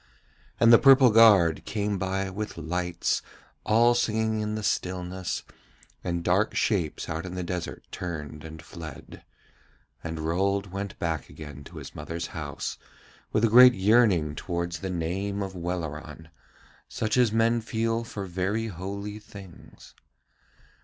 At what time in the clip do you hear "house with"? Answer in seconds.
12.33-13.45